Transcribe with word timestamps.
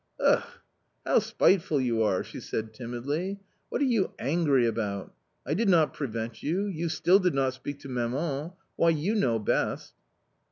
"Ugh! 0.19 0.41
how 1.05 1.19
spiteful 1.19 1.79
you 1.79 2.01
are!" 2.01 2.23
she 2.23 2.39
said 2.39 2.73
timidly, 2.73 3.39
"what 3.69 3.81
are 3.81 3.85
you 3.85 4.13
angry 4.17 4.65
about? 4.65 5.13
I 5.45 5.53
did 5.53 5.69
not 5.69 5.93
prevent 5.93 6.41
you, 6.41 6.65
you 6.65 6.89
still 6.89 7.19
did 7.19 7.35
not 7.35 7.53
speak 7.53 7.81
to 7.81 7.87
tnaman— 7.87 8.53
why, 8.77 8.89
you 8.89 9.13
know 9.13 9.37
best." 9.37 9.93